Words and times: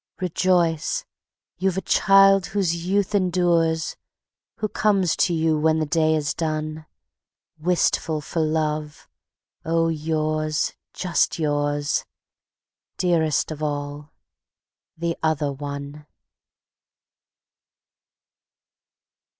Rejoice! 0.19 1.05
You've 1.59 1.77
a 1.77 1.81
child 1.81 2.47
whose 2.47 2.87
youth 2.87 3.13
endures, 3.13 3.95
Who 4.55 4.67
comes 4.67 5.15
to 5.17 5.31
you 5.31 5.59
when 5.59 5.77
the 5.77 5.85
day 5.85 6.15
is 6.15 6.33
done, 6.33 6.87
Wistful 7.59 8.19
for 8.21 8.39
love, 8.39 9.07
oh, 9.63 9.89
yours, 9.89 10.73
just 10.91 11.37
yours, 11.37 12.03
Dearest 12.97 13.51
of 13.51 13.61
all, 13.61 14.11
the 14.97 15.15
Other 15.21 15.51
One. 15.53 16.07